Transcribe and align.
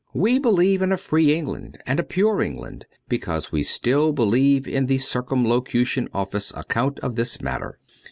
We 0.15 0.39
believe 0.39 0.81
in 0.81 0.91
a 0.91 0.97
free 0.97 1.31
England 1.31 1.77
and 1.85 1.99
a 1.99 2.03
pure 2.03 2.41
England, 2.41 2.87
because 3.07 3.51
we 3.51 3.61
still 3.61 4.13
believe 4.13 4.67
in 4.67 4.87
the 4.87 4.97
Circumlocution 4.97 6.09
Office 6.11 6.51
account 6.55 6.97
of 7.01 7.17
this 7.17 7.39
matter. 7.39 7.77